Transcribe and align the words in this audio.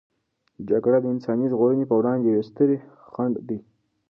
جګړه 0.69 0.97
د 1.01 1.05
انساني 1.13 1.45
ژغورنې 1.51 1.85
په 1.87 1.95
وړاندې 1.99 2.25
یوې 2.31 2.43
سترې 2.49 2.77
خنډ 3.13 3.33
دی. 3.47 3.59